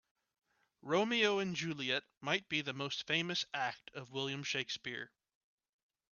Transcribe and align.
Romeo 0.81 1.37
and 1.37 1.55
Juliet 1.55 2.03
might 2.21 2.49
be 2.49 2.61
the 2.61 2.73
most 2.73 3.05
famous 3.05 3.45
act 3.53 3.91
of 3.93 4.09
William 4.09 4.41
Shakespeare. 4.43 5.11